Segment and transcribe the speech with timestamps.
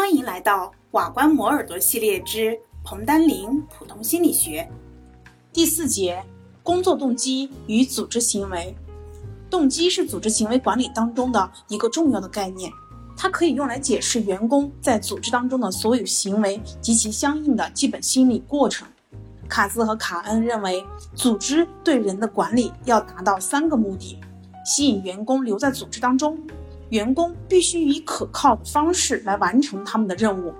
[0.00, 4.66] 欢迎来到瓦关摩耳朵系列之彭丹林普通心理学
[5.52, 6.24] 第四节：
[6.62, 8.74] 工作动机与组织行为。
[9.50, 12.72] 动机是组织行为管理当中的一个重要的概念，
[13.14, 18.88] 它可以用来解释员工在组织当中的所有行为及其相应的基本心理过程。
[19.50, 20.82] 卡兹和卡恩认为，
[21.14, 24.18] 组织对人的管理要达到三个目的：
[24.64, 26.38] 吸引员工留在组织当中。
[26.90, 30.52] 员工必须以可靠的方式来完成他们的任务。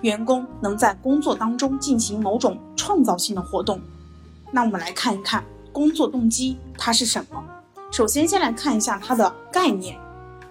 [0.00, 3.80] 员工能在工作当中进行某种创造性的活动。
[4.50, 7.42] 那我们来看一看工作动机它是什么。
[7.90, 9.98] 首先，先来看一下它的概念。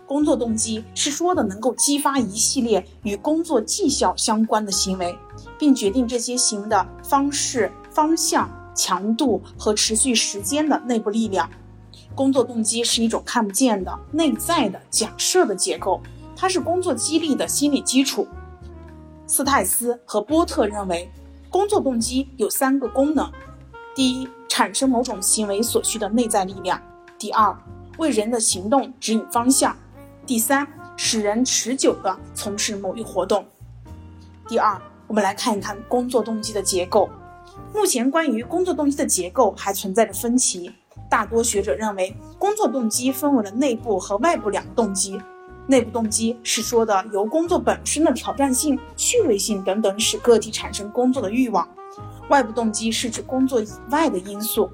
[0.05, 5.17] 工作动机是说的能够激发一系列与工作绩效相关的行为，
[5.57, 11.49] 并决定这些行为的方式、方向、强度和持续时间的内部力量。
[12.15, 16.01] 工作动机是一种看不见的内在的假设的结构，
[16.35, 18.27] 它是工作激励的心理基础。
[19.25, 21.09] 斯泰斯和波特认为，
[21.49, 23.31] 工作动机有三个功能：
[23.95, 26.77] 第一，产生某种行为所需的内在力量；
[27.17, 27.55] 第二，
[27.97, 29.71] 为人的行动指引方向；
[30.27, 33.45] 第三，使人持久地从事某一活动。
[34.47, 37.09] 第二，我们来看一看工作动机的结构。
[37.73, 40.71] 目前关于工作动机的结构还存在着分歧。
[41.09, 45.19] 大多学者认为，工作动机分为了内部和外部两个动机。
[45.67, 51.65] 内部动机是说的由工作本身的挑战性、趣味性等等使个体产生工作的欲望；
[52.29, 54.69] 外部动机是指工作以外的因素。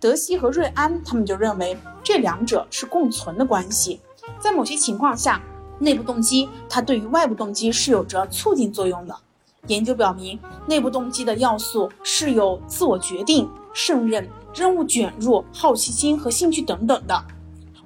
[0.00, 4.00] 德西和瑞安他们就认为这两者是共存的关系。
[4.40, 5.40] 在某些情况下，
[5.78, 9.16] 内部动机它对于外部动机是有着促进作用的。
[9.66, 14.28] 研究表明，内部动机的要素是有自我决定、胜任。
[14.52, 17.24] 任务卷入、好奇心和兴趣等等的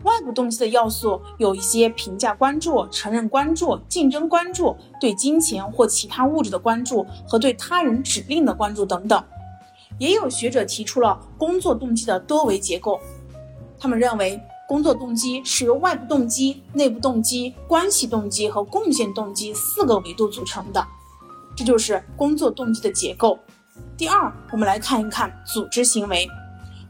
[0.02, 9.22] 外部动机的要素有一些评价关注、承认关注、竞争关注、对金钱或其他物质的关注和对他人指令的关注等等。
[9.98, 12.98] 也有学者提出了工作动机的多维结构，
[13.78, 20.82] 他们认为工作动机是由外部动机、内部动机、关系动机和贡献动机四个维度组成的。
[21.56, 23.38] 这就是工作动机的结构。
[23.96, 26.28] 第二，我们来看一看组织行为。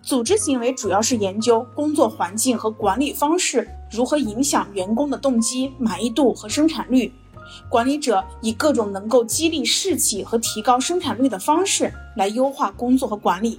[0.02, 7.12] 组织行为主要是研究工作环境和管理方式如何影响员工的动机、满意度和生产率。
[7.68, 13.58] 管理者以各种能够激励士气和提高生产率的方式来优化工作和管理。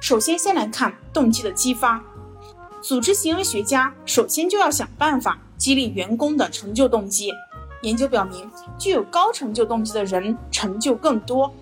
[0.00, 2.02] 首先，先来看动机的激发。
[2.82, 7.30] 组织行为学家首先就要想办法激励员工的成就动机。
[7.82, 11.52] 研究表明，具有高成就动机的人成就更多。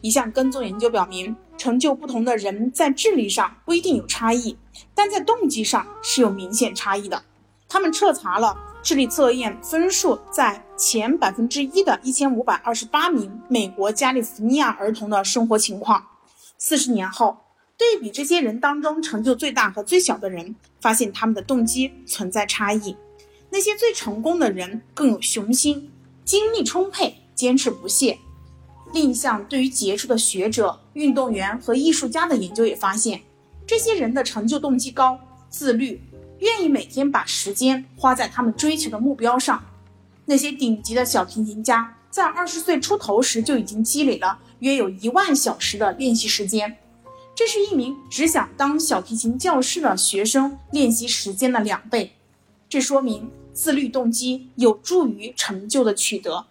[0.00, 1.36] 一项跟踪研究表明。
[1.60, 4.56] 成就不同的人在智力上不一定有差异，
[4.94, 7.22] 但在动机上是有明显差异的。
[7.68, 16.02] 他们彻查了智力测验分数在前百分之一的一千五百二十八名美国加利福尼亚儿童的生活情况。
[16.56, 17.36] 四十年后，
[17.76, 22.96] 对比这些人当中成就最大和最小的人，发现他们的动机存在差异。
[23.50, 25.90] 那些最成功的人更有雄心，
[26.24, 28.18] 精力充沛，坚持不懈。
[28.92, 33.22] 另一项对于杰出的学者、运动员和艺术家的研究也发现，
[33.66, 35.18] 这些人的成就动机高、
[35.48, 36.00] 自律，
[36.38, 39.64] 愿意每天把时间花在他们追求的目标上。
[40.26, 46.76] 那些顶级的小提琴家在二十岁出头时就已经积累了约有一万小时的练习时间，
[47.34, 52.12] 这是一名只想当小提琴教师的学生练习时间的两倍。
[52.68, 56.46] 这说明自律动机有助于成就的取得。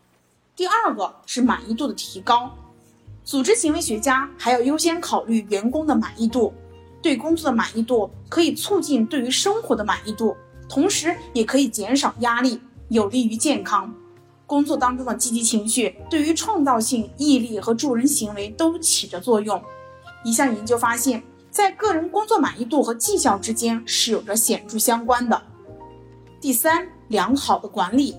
[0.56, 2.52] 第二个是满意度的提高，
[3.24, 6.54] 组织行为学家还要优先考虑员工的满意度。
[7.02, 10.36] 对工作的满意度可以促进对于生活的满意度，
[10.68, 13.94] 同时也可以减少压力，有利于健康。
[14.46, 19.64] 工作当中的积极情绪对于创造性、毅力和助人行为都起着作用。
[20.26, 25.42] 一项研究发现，在个人工作满意度和绩效之间是有着显著相关的。
[26.42, 28.16] 第三，良好的管理。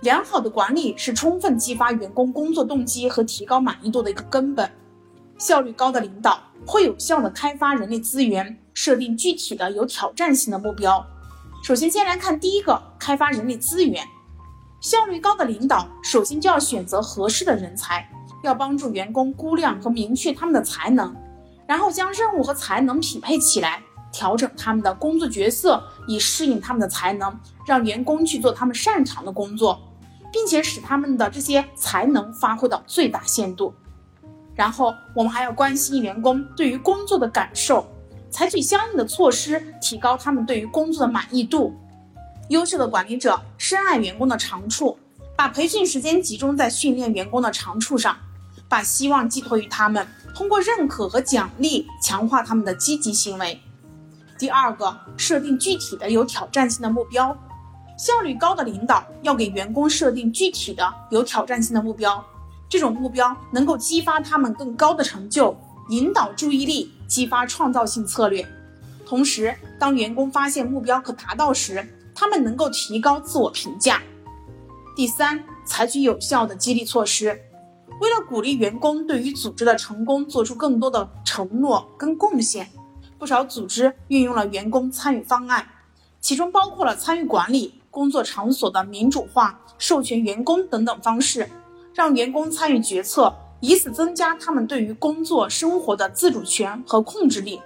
[0.00, 4.70] 良好的管理是充分激发员工工作动机和提高满意度的一个根本。
[5.36, 11.04] 效率高的领导会有效地开发人力资源，设定具体的有挑战性的目标。
[11.62, 14.02] 首先，先来看第一个，开发人力资源。
[14.80, 18.10] 效率高的领导首先就要选择合适的人才，
[18.42, 21.14] 要帮助员工估量和明确他们的才能，
[21.66, 29.80] 然后将任务和才能匹配起来，调整他们的工作角色，以适应他们的才能，让员工去做他们擅长的工作。
[30.32, 33.74] 并且使他们的这些才能发挥到最大限度。
[34.54, 37.84] 然后，我们还要关心员工对于工作的感受，
[38.30, 41.74] 采取相应的措施，提高他们对于工作的满意度。
[42.48, 44.96] 优秀的管理者深爱员工的长处，
[45.36, 48.16] 把培训时间集中在训练员工的长处上，
[48.68, 53.60] 把希望寄托于他们，通过认可和奖励强化他们的积极行为。
[54.40, 57.36] 第二个，设定具体的有挑战性的目标。
[57.98, 62.24] 效率高的领导要给员工设定具体的有挑战性的目标，
[62.66, 65.54] 这种目标能够激发他们更高的成就，
[65.90, 68.42] 引导注意力，激发创造性策略。
[69.04, 74.00] 同时，当员工发现目标可达到时，他们能够提高自我评价。
[74.96, 77.38] 第三，采取有效的激励措施，
[78.00, 82.66] 为了鼓励员工对于组织的成功做出更多的承诺跟贡献。
[83.20, 85.68] 不少组织运用了员工参与方案，
[86.22, 91.46] 其中包括了参与管理、工作场所的民主化、授权员工等等方式，
[91.94, 97.60] 让员工参与决策，以此增加他们对于工作生活的自主权和控制力，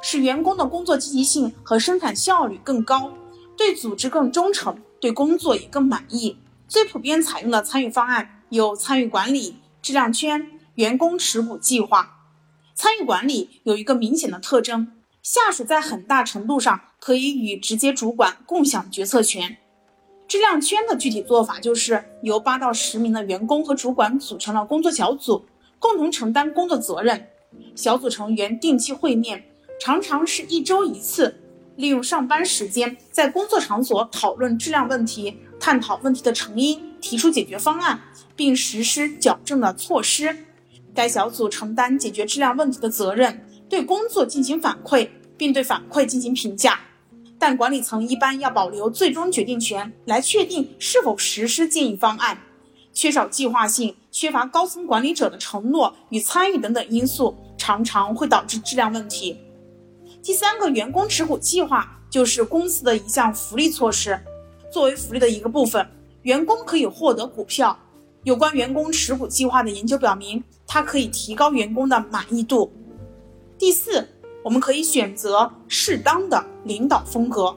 [0.00, 3.12] 使员工的工作积极性和生产效率更高，
[3.58, 6.38] 对组织更忠诚，对工作也更满意。
[6.66, 12.13] 最普遍采用的参与方案有参与管理、质量圈、员工持股计划。
[12.74, 14.88] 参与管理有一个明显的特征，
[15.22, 19.58] 下属在很大程度上可以与直接主管共享决策权。
[20.26, 25.44] 质量圈的具体做法就是由八到十名的员工和主管组成了工作小组，
[25.78, 27.28] 共同承担工作责任。
[27.76, 29.44] 小组成员定期会面，
[29.80, 31.36] 常常是一周一次，
[31.76, 38.00] 利用上班时间在工作场所讨论质量问题，探讨问题的成因，提出解决方案，
[38.34, 40.46] 并实施矫正的措施。
[40.94, 46.78] 该小组承担解决质量问题的责任，对工作进行反馈，并对反馈进行评价。
[47.38, 52.38] 但管理层一般要保留最终决定权，来确定是否实施建议方案。
[52.92, 59.36] 缺少计划性、缺乏高层管理者的承诺与参与等等因素，常常会导致质量问题。
[60.22, 64.18] 第三个员工持股计划就是公司的一项福利措施，
[64.72, 65.84] 作为福利的一个部分，
[66.22, 67.76] 员工可以获得股票。
[68.24, 72.72] 有关员工持股计划的研究表明，它可以提高员工的满意度。
[73.58, 74.08] 第四，
[74.42, 77.54] 我们可以选择适当的领导风格。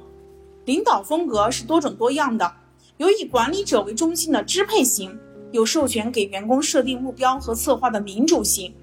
[0.65, 2.53] 领导风格是多种多样的，
[2.97, 5.17] 有以管理者为中心的支配型，
[5.53, 8.75] 有授权给员工设定目标和策划的民主型。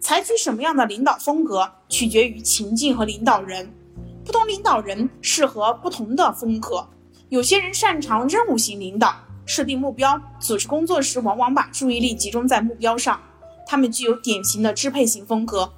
[0.00, 3.70] 采取什么样的领导风格，取决于情境和领导人。
[4.24, 6.88] 不同领导人适合不同的风格。
[7.28, 9.14] 有些人擅长任务型领导。
[9.48, 13.20] 设定目标，组织工作时往往把注意力集中在目标上。
[13.66, 15.72] 他们具有典型的支配型风格。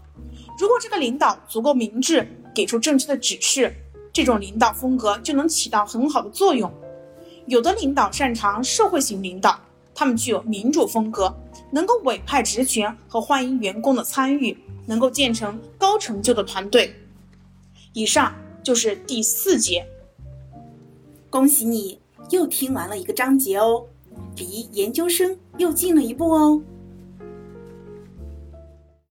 [0.58, 3.74] 如果这个领导足够明智，给出正确的指示，
[4.12, 6.70] 这种领导风格就能起到很好的作用。
[7.46, 9.58] 有的领导擅长社会型领导，
[9.94, 11.34] 他们具有民主风格，
[11.72, 14.56] 能够委派职权和欢迎员工的参与，
[14.86, 16.94] 能够建成高成就的团队。
[17.92, 19.86] 以上就是第四节。
[21.28, 22.00] 恭喜你！
[22.28, 23.86] 又听完了一个章节哦，
[24.36, 26.62] 离研究生又近了一步哦。